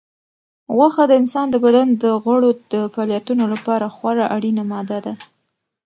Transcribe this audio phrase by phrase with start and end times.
[0.75, 5.13] غوښه د انسان د بدن د غړو د فعالیتونو لپاره خورا اړینه ماده ده.